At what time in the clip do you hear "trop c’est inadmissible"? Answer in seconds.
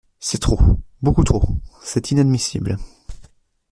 1.23-2.77